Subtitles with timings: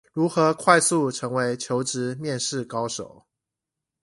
[0.13, 3.27] 如何快速成為求職面試高手